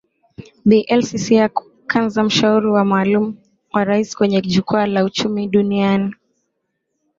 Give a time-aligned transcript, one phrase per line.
[0.67, 1.47] Bi Elsie Sia
[1.91, 3.35] Kanza Mshauri wa Maalum
[3.73, 6.15] wa rais kwenye jukwaa la Uchumi duniani